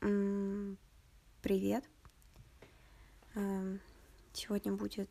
Привет. 0.00 1.84
Эм, 3.34 3.80
сегодня 4.32 4.72
будет, 4.72 5.10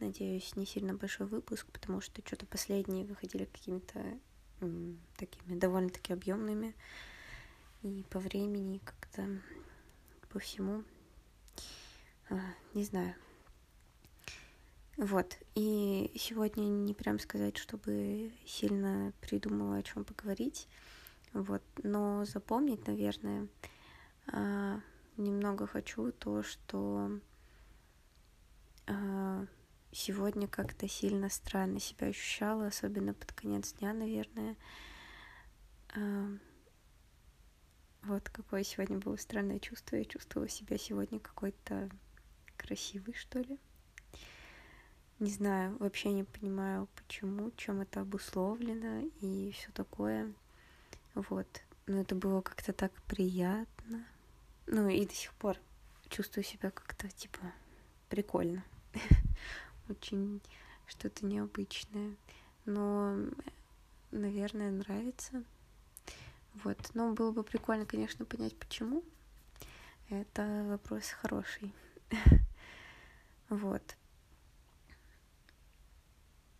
надеюсь, 0.00 0.56
не 0.56 0.64
сильно 0.64 0.94
большой 0.94 1.26
выпуск, 1.26 1.66
потому 1.70 2.00
что 2.00 2.22
что-то 2.24 2.46
последние 2.46 3.04
выходили 3.04 3.44
какими-то 3.44 4.18
такими 5.18 5.58
довольно-таки 5.58 6.14
объемными 6.14 6.74
и 7.82 8.06
по 8.08 8.20
времени 8.20 8.78
как-то 8.78 9.28
по 10.30 10.38
всему. 10.38 10.82
А, 12.30 12.40
не 12.72 12.84
знаю. 12.84 13.14
Вот. 14.96 15.36
И 15.54 16.10
сегодня 16.16 16.62
не 16.62 16.94
прям 16.94 17.18
сказать, 17.18 17.58
чтобы 17.58 18.32
сильно 18.46 19.12
придумала, 19.20 19.76
о 19.76 19.82
чем 19.82 20.04
поговорить. 20.04 20.68
Вот. 21.32 21.62
Но 21.82 22.24
запомнить, 22.24 22.86
наверное, 22.86 23.48
а, 24.26 24.80
немного 25.16 25.66
хочу 25.66 26.12
то, 26.12 26.42
что 26.42 27.20
а, 28.86 29.46
сегодня 29.92 30.46
как-то 30.46 30.88
сильно 30.88 31.28
странно 31.28 31.80
себя 31.80 32.08
ощущала, 32.08 32.66
особенно 32.66 33.14
под 33.14 33.32
конец 33.32 33.72
дня, 33.74 33.92
наверное. 33.92 34.56
А, 35.96 36.28
вот 38.02 38.28
какое 38.30 38.64
сегодня 38.64 38.98
было 38.98 39.16
странное 39.16 39.58
чувство. 39.58 39.96
Я 39.96 40.04
чувствовала 40.04 40.48
себя 40.48 40.76
сегодня 40.76 41.20
какой-то 41.20 41.88
красивый, 42.56 43.14
что 43.14 43.40
ли. 43.40 43.58
Не 45.18 45.30
знаю, 45.30 45.76
вообще 45.78 46.12
не 46.12 46.24
понимаю, 46.24 46.88
почему, 46.96 47.52
чем 47.52 47.80
это 47.80 48.00
обусловлено 48.00 49.08
и 49.20 49.52
все 49.52 49.70
такое. 49.70 50.34
Вот. 51.14 51.62
Но 51.86 52.00
это 52.00 52.14
было 52.14 52.40
как-то 52.40 52.72
так 52.72 52.92
приятно. 53.02 54.06
Ну 54.66 54.88
и 54.88 55.04
до 55.04 55.14
сих 55.14 55.32
пор 55.34 55.56
чувствую 56.08 56.44
себя 56.44 56.70
как-то, 56.70 57.08
типа, 57.08 57.40
прикольно. 58.08 58.64
Очень 59.88 60.40
что-то 60.86 61.26
необычное. 61.26 62.16
Но, 62.64 63.16
наверное, 64.10 64.70
нравится. 64.70 65.42
Вот. 66.54 66.78
Но 66.94 67.12
было 67.12 67.32
бы 67.32 67.42
прикольно, 67.42 67.86
конечно, 67.86 68.24
понять, 68.24 68.56
почему. 68.56 69.02
Это 70.08 70.64
вопрос 70.68 71.08
хороший. 71.08 71.74
Вот. 73.48 73.82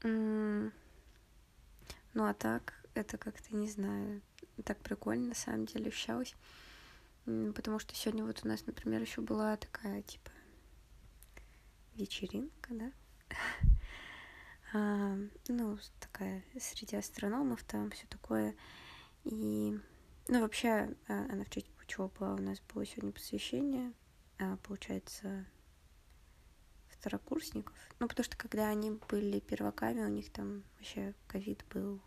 Ну 0.02 0.70
а 2.14 2.34
так, 2.34 2.74
это 2.92 3.16
как-то, 3.16 3.56
не 3.56 3.66
знаю, 3.66 4.20
так 4.64 4.78
прикольно 4.78 5.28
на 5.28 5.34
самом 5.34 5.66
деле 5.66 5.88
ощущалось. 5.88 6.34
Потому 7.24 7.78
что 7.78 7.94
сегодня 7.94 8.24
вот 8.24 8.40
у 8.44 8.48
нас, 8.48 8.66
например, 8.66 9.00
еще 9.00 9.20
была 9.20 9.56
такая, 9.56 10.02
типа, 10.02 10.30
вечеринка, 11.94 12.74
да? 12.74 12.92
а, 14.72 15.16
ну, 15.48 15.78
такая 16.00 16.42
среди 16.58 16.96
астрономов 16.96 17.62
там 17.62 17.90
все 17.90 18.06
такое. 18.08 18.56
И, 19.24 19.78
ну, 20.28 20.40
вообще, 20.40 20.94
а, 21.06 21.27
она 21.30 21.44
в 21.44 21.50
честь 21.50 21.68
чего 21.92 22.08
была, 22.08 22.34
у 22.34 22.38
нас 22.38 22.58
было 22.72 22.86
сегодня 22.86 23.12
посвящение, 23.12 23.92
а, 24.38 24.56
получается, 24.62 25.44
второкурсников. 26.88 27.74
Ну, 27.98 28.08
потому 28.08 28.24
что 28.24 28.36
когда 28.38 28.68
они 28.68 28.92
были 29.10 29.40
перваками, 29.40 30.00
у 30.00 30.08
них 30.08 30.32
там 30.32 30.64
вообще 30.77 31.14
ковид 31.27 31.64
был 31.68 32.00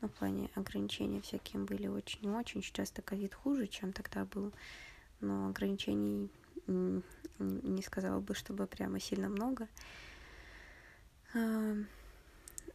ну, 0.00 0.08
в 0.08 0.12
плане 0.12 0.50
ограничения 0.54 1.20
всякие 1.20 1.62
были 1.62 1.88
очень 1.88 2.24
и 2.24 2.28
очень. 2.28 2.62
Сейчас-то 2.62 3.02
ковид 3.02 3.34
хуже, 3.34 3.66
чем 3.66 3.92
тогда 3.92 4.24
был. 4.24 4.52
Но 5.20 5.48
ограничений 5.48 6.30
не 6.66 7.82
сказала 7.82 8.20
бы, 8.20 8.34
чтобы 8.34 8.66
прямо 8.66 9.00
сильно 9.00 9.28
много. 9.28 9.68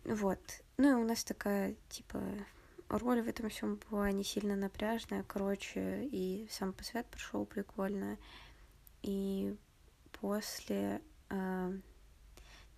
Вот. 0.04 0.40
Ну 0.78 0.92
и 0.92 1.02
у 1.02 1.08
нас 1.08 1.24
такая, 1.24 1.76
типа, 1.90 2.22
роль 2.90 3.22
в 3.22 3.28
этом 3.28 3.50
всем 3.50 3.80
была 3.90 4.12
не 4.12 4.24
сильно 4.24 4.56
напряжная, 4.56 5.24
короче, 5.24 6.04
и 6.12 6.48
сам 6.52 6.74
посвят 6.74 7.06
прошел 7.08 7.46
прикольно. 7.46 8.18
И 9.02 9.56
после 10.20 11.02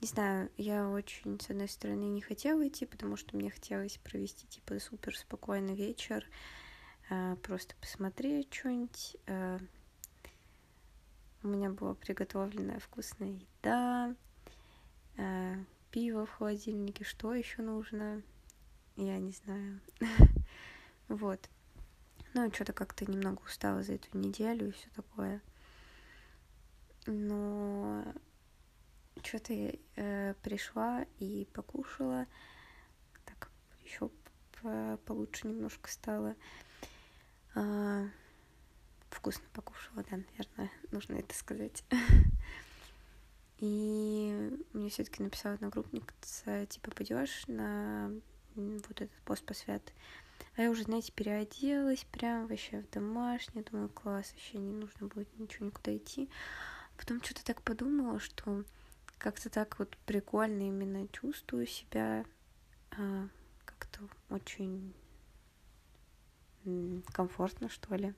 не 0.02 0.08
знаю, 0.08 0.52
я 0.58 0.90
очень, 0.90 1.40
с 1.40 1.50
одной 1.50 1.68
стороны, 1.68 2.04
не 2.04 2.22
хотела 2.22 2.68
идти, 2.68 2.86
потому 2.86 3.18
что 3.18 3.36
мне 3.36 3.50
хотелось 3.50 3.98
провести, 3.98 4.48
типа, 4.48 4.80
супер 4.80 5.18
спокойный 5.18 5.76
вечер, 5.76 6.26
э, 7.10 7.36
просто 7.42 7.76
посмотреть 7.82 8.54
что-нибудь. 8.54 9.18
Э, 9.28 9.60
у 11.44 11.48
меня 11.48 11.70
была 11.70 11.94
приготовленная 11.94 12.80
вкусная 12.80 13.30
еда, 13.30 14.16
э, 15.18 15.56
пиво 15.92 16.26
в 16.26 16.32
холодильнике, 16.32 17.04
что 17.04 17.34
еще 17.34 17.62
нужно, 17.62 18.22
я 18.96 19.18
не 19.18 19.32
знаю. 19.32 19.80
Вот. 21.08 21.50
Ну, 22.34 22.52
что-то 22.52 22.74
как-то 22.74 23.10
немного 23.10 23.40
устала 23.44 23.84
за 23.84 23.94
эту 23.94 24.18
неделю 24.18 24.70
и 24.70 24.72
все 24.72 24.90
такое. 24.96 25.40
Но 27.06 28.04
что-то 29.24 29.54
э, 29.96 30.34
пришла 30.42 31.06
и 31.20 31.48
покушала. 31.54 32.28
Так, 33.26 33.50
еще 33.84 34.10
получше 35.06 35.48
немножко 35.48 35.90
стало. 35.90 36.36
А, 37.54 38.06
вкусно 39.10 39.46
покушала, 39.54 40.04
да, 40.10 40.18
наверное, 40.18 40.72
нужно 40.92 41.16
это 41.16 41.36
сказать. 41.36 41.84
И 43.60 44.52
мне 44.74 44.90
все-таки 44.90 45.24
написала 45.24 45.56
одногруппница, 45.56 46.66
типа, 46.66 46.92
пойдешь 46.92 47.48
на 47.48 48.12
вот 48.56 49.02
этот 49.02 49.16
пост 49.24 49.46
посвят. 49.46 49.94
А 50.58 50.62
я 50.62 50.72
уже, 50.72 50.84
знаете, 50.84 51.12
переоделась 51.14 52.06
прям 52.12 52.48
вообще 52.48 52.82
в 52.82 52.90
домашнее. 52.90 53.64
Думаю, 53.64 53.90
класс, 53.90 54.32
вообще 54.32 54.58
не 54.58 54.74
нужно 54.74 55.08
будет 55.08 55.28
ничего 55.40 55.68
никуда 55.68 55.96
идти. 55.96 56.30
Потом 56.98 57.22
что-то 57.22 57.44
так 57.44 57.62
подумала, 57.62 58.20
что 58.20 58.64
как-то 59.18 59.50
так 59.50 59.80
вот 59.80 59.98
прикольно 60.06 60.68
именно 60.68 61.08
чувствую 61.10 61.68
себя, 61.68 62.26
а, 62.92 63.28
как-то 63.66 64.02
очень 64.30 64.94
комфортно, 67.14 67.70
что 67.70 67.96
ли. 67.96 68.14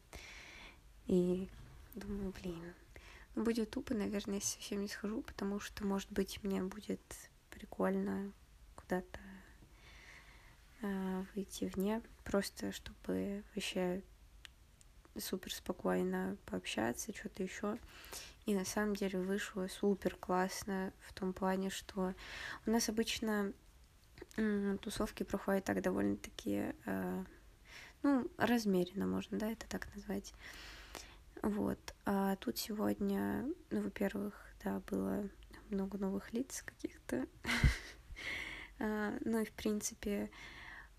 И 1.08 1.50
думаю, 1.96 2.34
блин, 2.42 2.74
ну 3.36 3.44
будет 3.44 3.72
тупо, 3.72 3.94
наверное, 3.94 4.36
если 4.36 4.56
совсем 4.56 4.82
не 4.82 4.88
схожу, 4.88 5.22
потому 5.22 5.60
что, 5.60 5.86
может 5.86 6.12
быть, 6.12 6.42
мне 6.44 6.62
будет 6.62 7.02
прикольно 7.50 8.32
куда-то 8.76 9.20
э, 10.82 11.26
выйти 11.36 11.66
вне, 11.66 12.02
просто 12.24 12.72
чтобы 12.72 13.44
вообще 13.54 14.02
супер 15.20 15.54
спокойно 15.54 16.38
пообщаться, 16.46 17.16
что-то 17.16 17.44
еще. 17.44 17.78
И 18.46 18.56
на 18.56 18.66
самом 18.66 18.96
деле 18.96 19.20
вышло 19.20 19.68
супер 19.68 20.16
классно 20.16 20.94
в 21.02 21.14
том 21.14 21.34
плане, 21.34 21.70
что 21.70 22.14
у 22.66 22.72
нас 22.72 22.90
обычно 22.90 23.54
тусовки 24.82 25.24
проходят 25.24 25.66
так 25.66 25.82
довольно-таки, 25.82 26.74
э, 26.86 27.24
ну, 28.04 28.30
размеренно 28.38 29.08
можно, 29.08 29.38
да, 29.38 29.52
это 29.52 29.68
так 29.68 29.94
назвать. 29.96 30.34
Вот. 31.42 31.80
А 32.06 32.36
тут 32.38 32.58
сегодня, 32.58 33.46
ну, 33.70 33.82
во-первых, 33.82 34.34
да, 34.64 34.82
было 34.92 35.28
много 35.70 35.98
новых 35.98 36.34
лиц 36.34 36.64
каких-то. 36.64 37.28
а, 38.80 39.18
ну 39.26 39.40
и, 39.40 39.46
в 39.46 39.52
принципе, 39.52 40.30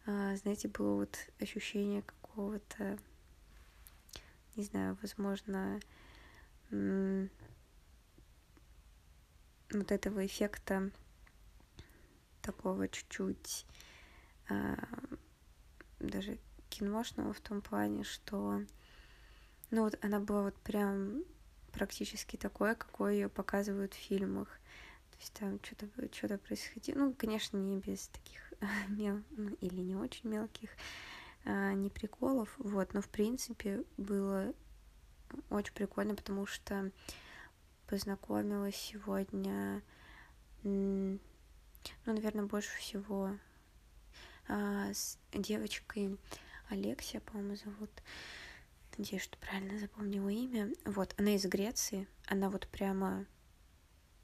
а, 0.06 0.36
знаете, 0.36 0.68
было 0.68 0.96
вот 0.96 1.16
ощущение 1.40 2.02
какого-то, 2.02 2.98
не 4.58 4.64
знаю, 4.64 4.98
возможно, 5.00 5.80
вот 9.70 9.92
этого 9.92 10.26
эффекта 10.26 10.90
такого 12.42 12.88
чуть-чуть 12.88 13.66
э, 14.50 14.76
даже 16.00 16.38
киношного 16.70 17.32
в 17.32 17.40
том 17.40 17.62
плане, 17.62 18.02
что 18.02 18.60
ну 19.70 19.84
вот 19.84 19.96
она 20.04 20.18
была 20.18 20.42
вот 20.42 20.56
прям 20.56 21.22
практически 21.72 22.36
такой, 22.36 22.74
какой 22.74 23.14
ее 23.14 23.28
показывают 23.28 23.94
в 23.94 23.98
фильмах. 23.98 24.48
То 25.12 25.18
есть 25.18 25.34
там 25.34 25.60
что-то 25.62 25.88
что 26.12 26.38
происходило. 26.38 26.98
Ну, 26.98 27.14
конечно, 27.14 27.56
не 27.58 27.78
без 27.78 28.08
таких 28.08 28.52
мел, 28.88 29.22
ну, 29.30 29.50
или 29.60 29.80
не 29.80 29.94
очень 29.94 30.28
мелких 30.28 30.70
а, 30.70 31.17
не 31.48 31.90
приколов, 31.90 32.54
вот, 32.58 32.94
но 32.94 33.00
в 33.00 33.08
принципе 33.08 33.84
было 33.96 34.54
очень 35.50 35.74
прикольно, 35.74 36.14
потому 36.14 36.46
что 36.46 36.90
познакомилась 37.86 38.76
сегодня, 38.76 39.82
ну, 40.62 41.18
наверное, 42.04 42.44
больше 42.44 42.76
всего 42.78 43.36
а, 44.46 44.92
с 44.92 45.18
девочкой 45.32 46.18
Алексия, 46.68 47.20
по-моему, 47.20 47.56
зовут. 47.56 47.90
надеюсь, 48.96 49.22
что 49.22 49.38
правильно 49.38 49.78
запомнила 49.78 50.28
имя. 50.28 50.70
Вот, 50.84 51.14
она 51.18 51.34
из 51.34 51.46
Греции, 51.46 52.06
она 52.26 52.50
вот 52.50 52.68
прямо 52.68 53.26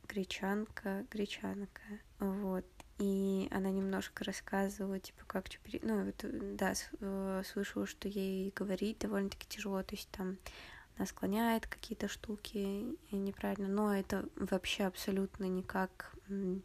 гречанка, 0.07 1.07
гречанка, 1.11 1.83
вот. 2.19 2.67
И 2.99 3.49
она 3.51 3.71
немножко 3.71 4.23
рассказывала, 4.25 5.01
типа, 5.01 5.25
как 5.27 5.49
что 5.49 5.59
пере... 5.59 5.81
Ну, 5.83 6.05
вот, 6.05 6.25
да, 6.57 6.75
э, 7.01 7.43
слышала, 7.45 7.87
что 7.87 8.09
ей 8.09 8.53
говорить 8.55 9.01
довольно-таки 9.01 9.49
тяжело, 9.49 9.83
то 9.83 9.97
есть 9.97 10.09
там 10.11 10.39
она 10.97 11.07
склоняет 11.07 11.67
какие-то 11.67 12.07
штуки 12.07 12.97
неправильно, 13.11 13.67
но 13.67 13.95
это 13.95 14.29
вообще 14.37 14.85
абсолютно 14.85 15.45
никак, 15.45 16.15
ну, 16.29 16.63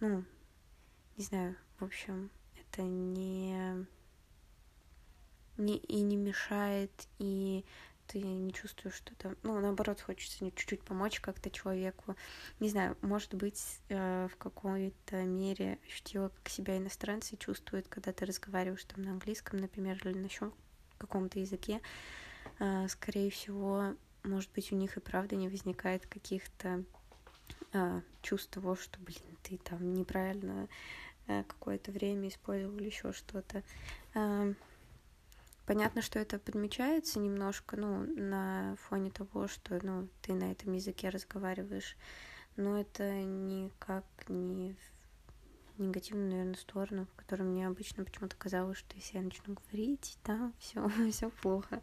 не 0.00 1.24
знаю, 1.24 1.56
в 1.80 1.84
общем, 1.84 2.30
это 2.54 2.82
не, 2.82 3.84
не 5.56 5.76
и 5.76 6.00
не 6.02 6.16
мешает, 6.16 6.92
и 7.18 7.64
ты 8.06 8.20
не 8.20 8.52
чувствуешь, 8.52 8.94
что 8.94 9.14
там, 9.16 9.36
ну, 9.42 9.60
наоборот, 9.60 10.00
хочется 10.00 10.50
чуть-чуть 10.50 10.82
помочь 10.82 11.20
как-то 11.20 11.50
человеку. 11.50 12.16
Не 12.60 12.68
знаю, 12.68 12.96
может 13.02 13.34
быть, 13.34 13.80
э, 13.88 14.28
в 14.32 14.36
какой-то 14.36 15.22
мере 15.22 15.78
ощутила, 15.86 16.28
как 16.28 16.48
себя 16.48 16.76
иностранцы 16.78 17.36
чувствуют, 17.36 17.88
когда 17.88 18.12
ты 18.12 18.24
разговариваешь 18.26 18.84
там 18.84 19.02
на 19.02 19.12
английском, 19.12 19.58
например, 19.58 20.00
или 20.04 20.16
на 20.16 20.24
еще 20.26 20.52
каком-то 20.98 21.38
языке. 21.38 21.80
Э, 22.58 22.88
скорее 22.88 23.30
всего, 23.30 23.94
может 24.22 24.50
быть, 24.52 24.72
у 24.72 24.76
них 24.76 24.96
и 24.96 25.00
правда 25.00 25.36
не 25.36 25.48
возникает 25.48 26.06
каких-то 26.06 26.84
э, 27.72 28.00
чувств 28.22 28.50
того, 28.50 28.76
что, 28.76 28.98
блин, 29.00 29.36
ты 29.42 29.58
там 29.58 29.94
неправильно 29.94 30.68
какое-то 31.26 31.90
время 31.90 32.28
использовал 32.28 32.78
еще 32.78 33.12
что-то. 33.12 33.64
Понятно, 35.66 36.00
что 36.00 36.20
это 36.20 36.38
подмечается 36.38 37.18
немножко, 37.18 37.76
ну, 37.76 38.06
на 38.14 38.76
фоне 38.88 39.10
того, 39.10 39.48
что, 39.48 39.84
ну, 39.84 40.08
ты 40.22 40.32
на 40.32 40.52
этом 40.52 40.72
языке 40.74 41.08
разговариваешь, 41.08 41.96
но 42.54 42.80
это 42.80 43.22
никак 43.24 44.04
не 44.28 44.76
в 45.76 45.80
негативную, 45.80 46.30
наверное, 46.30 46.54
сторону, 46.54 47.06
в 47.06 47.16
которой 47.16 47.42
мне 47.42 47.66
обычно 47.66 48.04
почему-то 48.04 48.36
казалось, 48.36 48.78
что 48.78 48.94
если 48.94 49.16
я 49.16 49.24
начну 49.24 49.54
говорить, 49.54 50.18
да, 50.24 50.52
все, 50.58 50.88
все 51.10 51.30
плохо, 51.30 51.82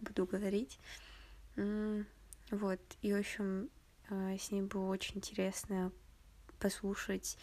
буду 0.00 0.26
говорить. 0.26 0.78
Вот, 1.56 2.80
и, 3.02 3.12
в 3.12 3.18
общем, 3.18 3.68
э, 4.10 4.36
с 4.38 4.50
ней 4.50 4.62
было 4.62 4.86
очень 4.86 5.18
интересно 5.18 5.92
послушать 6.58 7.38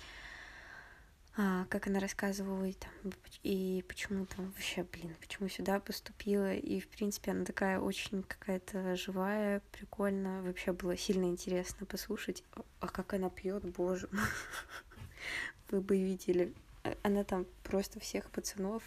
а, 1.38 1.66
как 1.70 1.88
она 1.88 2.02
рассказывала 2.02 2.66
и, 2.66 2.74
там, 2.74 3.14
и 3.44 3.86
почему 3.88 4.26
там 4.26 4.48
вообще, 4.48 4.84
блин, 4.84 5.16
почему 5.22 5.48
сюда 5.48 5.80
поступила. 5.80 6.54
И, 6.54 6.82
в 6.82 6.90
принципе, 6.90 7.32
она 7.32 7.46
такая 7.46 7.80
очень 7.80 8.24
какая-то 8.24 8.98
живая, 8.98 9.62
прикольная. 9.72 10.42
Вообще 10.42 10.74
было 10.74 10.98
сильно 10.98 11.26
интересно 11.26 11.86
послушать. 11.86 12.44
А 12.82 12.88
как 12.88 13.14
она 13.14 13.30
пьет, 13.30 13.64
боже 13.64 14.10
Вы 15.70 15.80
бы 15.80 15.98
видели. 15.98 16.54
А, 16.84 16.98
она 17.04 17.24
там 17.24 17.46
просто 17.64 18.02
всех 18.02 18.30
пацанов 18.30 18.84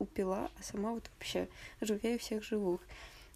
упила, 0.00 0.50
а 0.58 0.62
сама 0.62 0.92
вот 0.92 1.08
вообще 1.14 1.48
живее 1.80 2.18
всех 2.18 2.42
живых. 2.42 2.80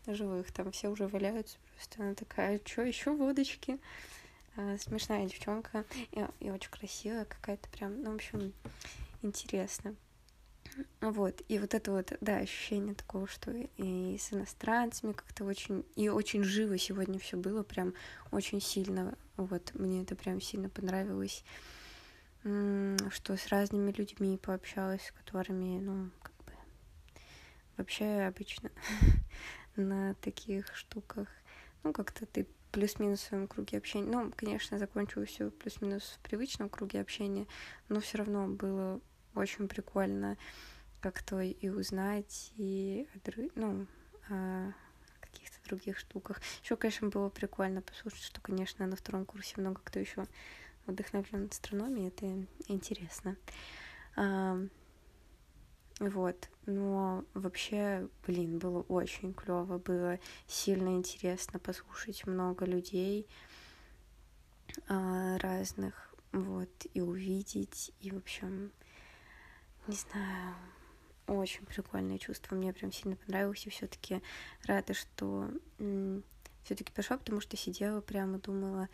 Живых. 0.08 0.50
Там 0.50 0.72
все 0.72 0.88
уже 0.88 1.06
валяются. 1.06 1.58
Просто 1.76 2.02
она 2.02 2.14
такая, 2.14 2.60
что 2.64 2.82
еще 2.82 3.14
водочки? 3.14 3.78
Э, 4.58 4.76
смешная 4.76 5.24
девчонка 5.24 5.84
и, 6.10 6.26
и 6.40 6.50
очень 6.50 6.70
красивая 6.70 7.24
какая-то 7.24 7.68
прям, 7.68 8.02
ну, 8.02 8.10
в 8.10 8.14
общем, 8.16 8.52
интересно. 9.22 9.94
Вот, 11.00 11.42
и 11.46 11.60
вот 11.60 11.74
это 11.74 11.92
вот, 11.92 12.12
да, 12.20 12.38
ощущение 12.38 12.96
такого, 12.96 13.28
что 13.28 13.52
и 13.52 14.18
с 14.18 14.32
иностранцами 14.32 15.12
как-то 15.12 15.44
очень, 15.44 15.84
и 15.94 16.08
очень 16.08 16.42
живо 16.42 16.76
сегодня 16.76 17.20
все 17.20 17.36
было, 17.36 17.62
прям 17.62 17.94
очень 18.32 18.60
сильно, 18.60 19.16
вот, 19.36 19.72
мне 19.74 20.02
это 20.02 20.16
прям 20.16 20.40
сильно 20.40 20.68
понравилось, 20.68 21.44
что 22.42 23.36
с 23.36 23.46
разными 23.48 23.92
людьми 23.92 24.38
пообщалась, 24.38 25.06
с 25.06 25.12
которыми, 25.12 25.78
ну, 25.78 26.10
как 26.20 26.34
бы, 26.44 26.52
вообще 27.76 28.22
обычно 28.22 28.70
на 29.76 30.14
таких 30.14 30.76
штуках, 30.76 31.28
ну, 31.84 31.92
как-то 31.92 32.26
ты 32.26 32.46
плюс-минус 32.78 33.18
в 33.18 33.24
своем 33.24 33.48
круге 33.48 33.78
общения. 33.78 34.08
Ну, 34.08 34.32
конечно, 34.36 34.78
закончилось 34.78 35.30
все 35.30 35.50
плюс-минус 35.50 36.16
в 36.16 36.20
привычном 36.20 36.68
круге 36.68 37.00
общения, 37.00 37.48
но 37.88 37.98
все 37.98 38.18
равно 38.18 38.46
было 38.46 39.00
очень 39.34 39.66
прикольно 39.66 40.38
как-то 41.00 41.40
и 41.40 41.68
узнать, 41.70 42.52
и 42.56 43.08
ну, 43.56 43.84
о 44.28 44.70
каких-то 45.18 45.56
других 45.64 45.98
штуках. 45.98 46.40
Еще, 46.62 46.76
конечно, 46.76 47.08
было 47.08 47.30
прикольно 47.30 47.82
послушать, 47.82 48.22
что, 48.22 48.40
конечно, 48.40 48.86
на 48.86 48.94
втором 48.94 49.24
курсе 49.24 49.54
много 49.56 49.80
кто 49.82 49.98
еще 49.98 50.28
вдохновлен 50.86 51.48
астрономией, 51.50 52.08
это 52.08 52.26
интересно. 52.68 53.36
Вот, 55.98 56.48
но 56.66 57.24
вообще, 57.34 58.08
блин, 58.24 58.58
было 58.58 58.82
очень 58.82 59.34
клево, 59.34 59.78
было 59.78 60.20
сильно 60.46 60.90
интересно 60.90 61.58
послушать 61.58 62.24
много 62.24 62.64
людей 62.66 63.26
а, 64.86 65.38
разных, 65.38 66.14
вот, 66.30 66.70
и 66.94 67.00
увидеть, 67.00 67.92
и, 68.00 68.12
в 68.12 68.16
общем, 68.16 68.70
не 69.88 69.96
знаю, 69.96 70.54
очень 71.26 71.66
прикольное 71.66 72.18
чувство, 72.18 72.54
мне 72.54 72.72
прям 72.72 72.92
сильно 72.92 73.16
понравилось, 73.16 73.66
и 73.66 73.70
все-таки 73.70 74.22
рада, 74.66 74.94
что 74.94 75.50
все-таки 76.62 76.92
пошла, 76.92 77.18
потому 77.18 77.40
что 77.40 77.56
сидела 77.56 78.00
прямо 78.00 78.38
думала, 78.38 78.88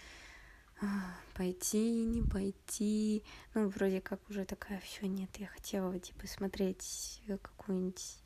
пойти, 1.34 2.04
не 2.04 2.22
пойти. 2.22 3.22
Ну, 3.54 3.68
вроде 3.68 4.00
как 4.00 4.20
уже 4.30 4.44
такая, 4.44 4.80
все 4.80 5.06
нет, 5.06 5.30
я 5.36 5.46
хотела, 5.46 5.98
типа, 5.98 6.26
смотреть 6.26 7.22
какую-нибудь 7.26 8.18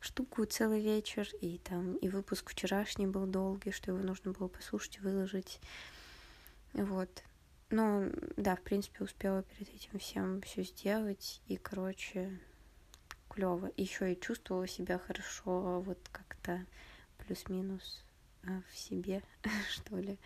штуку 0.00 0.44
целый 0.44 0.80
вечер, 0.80 1.28
и 1.40 1.58
там 1.58 1.96
и 1.96 2.08
выпуск 2.08 2.50
вчерашний 2.50 3.06
был 3.06 3.26
долгий, 3.26 3.70
что 3.70 3.92
его 3.92 4.02
нужно 4.02 4.32
было 4.32 4.48
послушать, 4.48 5.00
выложить. 5.00 5.60
Вот. 6.72 7.22
Но, 7.70 8.04
да, 8.36 8.56
в 8.56 8.62
принципе, 8.62 9.04
успела 9.04 9.42
перед 9.42 9.68
этим 9.74 9.98
всем 9.98 10.40
все 10.42 10.62
сделать, 10.64 11.40
и, 11.46 11.56
короче, 11.56 12.40
клево. 13.28 13.70
Еще 13.76 14.12
и 14.12 14.20
чувствовала 14.20 14.66
себя 14.66 14.98
хорошо, 14.98 15.80
вот 15.80 15.98
как-то 16.10 16.66
плюс-минус 17.18 18.04
а, 18.44 18.62
в 18.70 18.76
себе, 18.76 19.22
что 19.70 19.96
ли. 19.96 20.18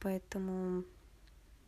Поэтому, 0.00 0.84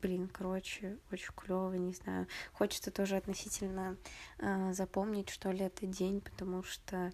блин, 0.02 0.28
короче, 0.28 0.98
очень 1.10 1.32
клево, 1.34 1.74
не 1.74 1.92
знаю. 1.92 2.26
Хочется 2.52 2.90
тоже 2.90 3.16
относительно 3.16 3.96
э, 4.38 4.72
запомнить, 4.72 5.28
что 5.30 5.50
ли, 5.50 5.64
этот 5.64 5.90
день, 5.90 6.20
потому 6.20 6.62
что 6.62 7.12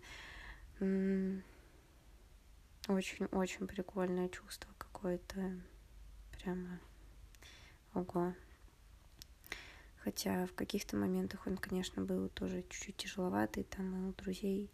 очень-очень 2.88 3.66
прикольное 3.66 4.28
чувство 4.28 4.70
какое-то. 4.78 5.60
Прямо 6.32 6.80
ого. 7.94 8.34
Хотя 9.98 10.46
в 10.46 10.54
каких-то 10.54 10.96
моментах 10.96 11.46
он, 11.46 11.56
конечно, 11.56 12.02
был 12.02 12.28
тоже 12.30 12.64
чуть-чуть 12.68 12.96
тяжеловатый, 12.96 13.62
там 13.62 14.08
у 14.08 14.12
друзей 14.14 14.68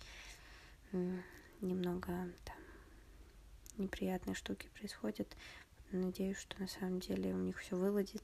немного 1.61 2.07
там 2.45 2.57
неприятные 3.77 4.35
штуки 4.35 4.71
происходят. 4.79 5.37
Надеюсь, 5.91 6.39
что 6.39 6.61
на 6.61 6.69
самом 6.69 7.01
деле 7.01 7.35
у 7.35 7.39
них 7.39 7.59
все 7.59 7.77
выладит, 7.77 8.23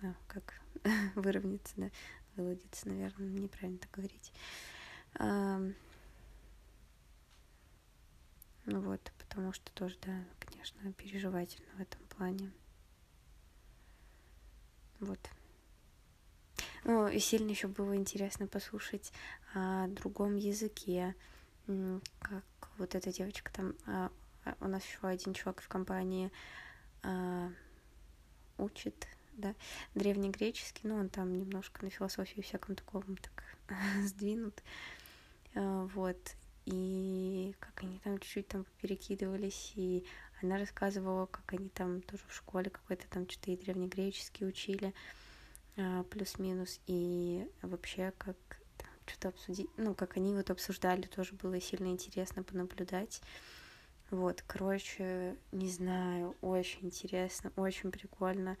ну, 0.00 0.14
как 0.26 0.60
выровняться, 1.14 1.74
да, 1.76 1.90
выладится, 2.36 2.88
наверное, 2.88 3.28
неправильно 3.28 3.78
так 3.78 3.90
говорить. 3.90 4.32
А, 5.14 5.60
ну 8.64 8.80
вот, 8.80 9.12
потому 9.18 9.52
что 9.52 9.70
тоже, 9.72 9.96
да, 10.02 10.24
конечно, 10.40 10.92
переживательно 10.94 11.68
в 11.76 11.80
этом 11.80 12.00
плане. 12.16 12.52
Вот. 15.00 15.20
Ну, 16.84 17.08
и 17.08 17.18
сильно 17.18 17.50
еще 17.50 17.68
было 17.68 17.96
интересно 17.96 18.46
послушать 18.46 19.12
о 19.54 19.88
другом 19.88 20.36
языке, 20.36 21.14
как 22.20 22.44
вот 22.78 22.94
эта 22.94 23.12
девочка 23.12 23.52
там, 23.52 23.74
а, 23.86 24.10
а 24.44 24.56
у 24.60 24.68
нас 24.68 24.84
еще 24.84 24.98
один 25.02 25.34
чувак 25.34 25.60
в 25.60 25.68
компании, 25.68 26.30
а, 27.06 27.50
учит, 28.58 29.06
да, 29.34 29.54
древнегреческий, 29.94 30.88
но 30.88 30.96
он 30.96 31.08
там 31.08 31.38
немножко 31.38 31.84
на 31.84 31.90
философию 31.90 32.42
всяком 32.42 32.74
таком 32.74 33.16
так 33.16 33.44
сдвинут, 34.04 34.62
а, 35.54 35.86
вот, 35.94 36.18
и 36.64 37.54
как 37.60 37.84
они 37.84 38.00
там 38.00 38.18
чуть-чуть 38.18 38.48
там 38.48 38.66
перекидывались, 38.80 39.72
и 39.76 40.04
она 40.42 40.58
рассказывала, 40.58 41.26
как 41.26 41.52
они 41.52 41.68
там 41.68 42.02
тоже 42.02 42.24
в 42.28 42.34
школе 42.34 42.70
какой-то 42.70 43.06
там 43.08 43.28
что-то 43.28 43.52
и 43.52 43.56
древнегреческий 43.56 44.46
учили, 44.46 44.92
а, 45.76 46.02
плюс-минус, 46.04 46.80
и 46.88 47.48
вообще 47.62 48.12
как 48.18 48.36
что-то 49.06 49.28
обсудить. 49.28 49.68
Ну, 49.76 49.94
как 49.94 50.16
они 50.16 50.34
вот 50.34 50.50
обсуждали, 50.50 51.02
тоже 51.02 51.34
было 51.34 51.60
сильно 51.60 51.86
интересно 51.86 52.42
понаблюдать. 52.42 53.22
Вот, 54.10 54.42
короче, 54.46 55.36
не 55.50 55.68
знаю, 55.68 56.36
очень 56.40 56.86
интересно, 56.86 57.52
очень 57.56 57.90
прикольно. 57.90 58.56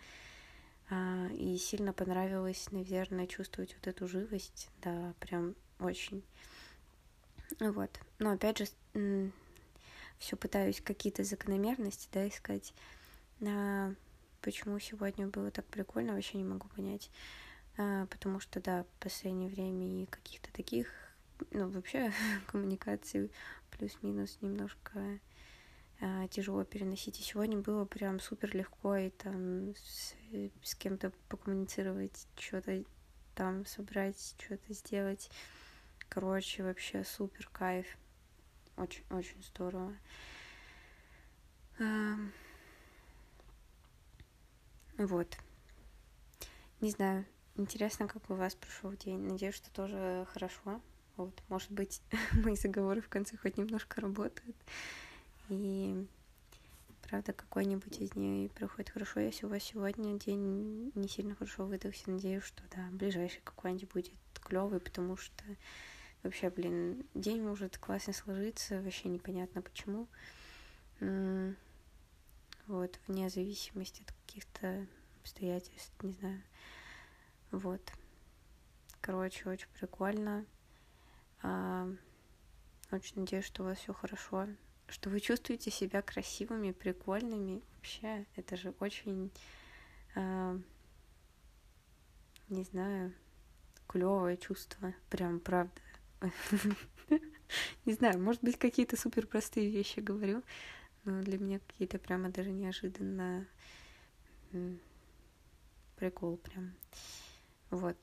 А, 0.90 1.28
и 1.32 1.56
сильно 1.56 1.92
понравилось, 1.92 2.68
наверное, 2.72 3.26
чувствовать 3.26 3.74
вот 3.74 3.86
эту 3.86 4.08
живость. 4.08 4.68
Да, 4.82 5.14
прям 5.20 5.54
очень. 5.78 6.24
Вот. 7.60 7.90
Но 8.18 8.32
опять 8.32 8.58
же, 8.58 9.30
все 10.18 10.36
пытаюсь 10.36 10.80
какие-то 10.80 11.22
закономерности, 11.22 12.08
да, 12.12 12.26
искать. 12.28 12.74
А, 13.46 13.92
почему 14.42 14.78
сегодня 14.78 15.28
было 15.28 15.50
так 15.50 15.66
прикольно, 15.66 16.14
вообще 16.14 16.38
не 16.38 16.44
могу 16.44 16.68
понять. 16.68 17.10
А, 17.78 18.06
потому 18.06 18.40
что, 18.40 18.60
да, 18.60 18.84
в 18.84 19.02
последнее 19.02 19.50
время 19.50 20.02
и 20.02 20.06
каких-то 20.06 20.52
таких, 20.52 20.88
ну, 21.50 21.68
вообще 21.68 22.12
коммуникаций 22.46 23.30
плюс-минус 23.70 24.38
немножко 24.40 25.20
тяжело 26.30 26.64
переносить. 26.64 27.18
И 27.20 27.22
сегодня 27.22 27.58
было 27.58 27.84
прям 27.84 28.20
супер 28.20 28.54
легко 28.54 28.96
и 28.96 29.10
там 29.10 29.74
с, 29.76 30.14
с 30.62 30.74
кем-то 30.74 31.12
покоммуницировать, 31.28 32.26
что-то 32.38 32.84
там 33.34 33.64
собрать, 33.66 34.34
что-то 34.38 34.72
сделать. 34.72 35.30
Короче, 36.08 36.62
вообще 36.62 37.04
супер 37.04 37.48
кайф. 37.52 37.86
Очень-очень 38.76 39.42
здорово. 39.42 39.94
Вот. 44.98 45.36
Не 46.80 46.90
знаю. 46.90 47.26
Интересно, 47.56 48.06
как 48.06 48.28
у 48.30 48.34
вас 48.34 48.54
прошел 48.54 48.92
день. 48.92 49.20
Надеюсь, 49.20 49.54
что 49.54 49.70
тоже 49.70 50.26
хорошо. 50.32 50.80
Вот, 51.16 51.42
может 51.48 51.70
быть, 51.70 52.02
мои 52.32 52.54
заговоры 52.54 53.00
в 53.00 53.08
конце 53.08 53.36
хоть 53.36 53.56
немножко 53.56 54.00
работают. 54.00 54.56
И 55.48 56.06
правда, 57.02 57.32
какой-нибудь 57.32 57.98
из 58.00 58.14
них 58.14 58.50
проходит 58.52 58.90
хорошо. 58.90 59.20
Если 59.20 59.46
у 59.46 59.48
вас 59.48 59.62
сегодня 59.62 60.18
день 60.18 60.90
не 60.94 61.08
сильно 61.08 61.34
хорошо 61.34 61.66
выдался, 61.66 62.10
надеюсь, 62.10 62.42
что 62.42 62.62
да, 62.74 62.88
ближайший 62.90 63.40
какой-нибудь 63.44 63.92
будет 63.92 64.12
клевый, 64.34 64.80
потому 64.80 65.16
что 65.16 65.44
вообще, 66.22 66.50
блин, 66.50 67.06
день 67.14 67.42
может 67.42 67.78
классно 67.78 68.12
сложиться, 68.12 68.82
вообще 68.82 69.08
непонятно 69.08 69.62
почему. 69.62 70.08
Вот, 72.66 72.98
вне 73.06 73.28
зависимости 73.30 74.02
от 74.02 74.12
каких-то 74.26 74.86
обстоятельств, 75.20 75.92
не 76.02 76.12
знаю. 76.12 76.42
Вот. 77.52 77.80
Короче, 79.00 79.48
очень 79.48 79.68
прикольно. 79.78 80.44
А, 81.42 81.88
очень 82.90 83.20
надеюсь, 83.20 83.44
что 83.44 83.62
у 83.62 83.66
вас 83.66 83.78
все 83.78 83.92
хорошо 83.92 84.48
что 84.88 85.10
вы 85.10 85.20
чувствуете 85.20 85.70
себя 85.70 86.02
красивыми, 86.02 86.72
прикольными. 86.72 87.62
Вообще, 87.76 88.26
это 88.36 88.56
же 88.56 88.74
очень, 88.80 89.30
э, 90.14 90.58
не 92.48 92.64
знаю, 92.64 93.12
клевое 93.86 94.36
чувство. 94.36 94.94
Прям 95.10 95.40
правда. 95.40 95.80
Не 97.84 97.92
знаю, 97.92 98.20
может 98.20 98.42
быть, 98.42 98.58
какие-то 98.58 98.96
супер 98.96 99.26
простые 99.26 99.70
вещи 99.70 100.00
говорю, 100.00 100.42
но 101.04 101.22
для 101.22 101.38
меня 101.38 101.60
какие-то 101.60 101.98
прямо 101.98 102.30
даже 102.30 102.50
неожиданно 102.50 103.46
прикол 105.96 106.36
прям. 106.38 106.74
Вот. 107.70 107.96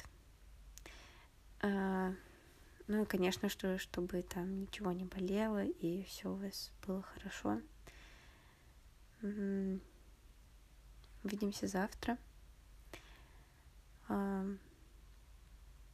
Ну 2.87 3.03
и, 3.03 3.05
конечно, 3.05 3.47
что, 3.49 3.77
чтобы 3.77 4.23
там 4.23 4.61
ничего 4.61 4.91
не 4.91 5.05
болело 5.05 5.63
и 5.63 6.03
все 6.03 6.29
у 6.29 6.35
вас 6.35 6.71
было 6.85 7.01
хорошо. 7.01 7.61
Увидимся 11.23 11.67
завтра. 11.67 12.17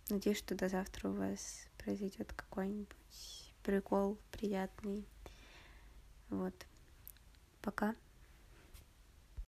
Надеюсь, 0.10 0.40
что 0.40 0.56
до 0.56 0.68
завтра 0.68 1.10
у 1.10 1.14
вас 1.14 1.68
произойдет 1.78 2.34
какой-нибудь 2.34 3.54
прикол 3.62 4.18
приятный. 4.32 5.06
Вот. 6.30 6.56
Пока. 7.62 7.96